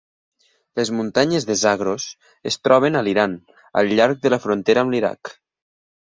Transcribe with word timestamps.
Les 0.79 0.89
muntanyes 0.99 1.43
de 1.49 1.55
Zagros 1.63 2.07
es 2.51 2.57
troben 2.67 2.97
a 2.97 3.03
l'Iran, 3.07 3.35
al 3.81 3.91
llarg 3.99 4.23
de 4.25 4.31
la 4.35 4.41
frontera 4.47 4.83
amb 4.85 4.95
l'Iraq. 4.95 5.33